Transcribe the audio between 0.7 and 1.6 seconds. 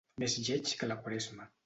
que la Quaresma.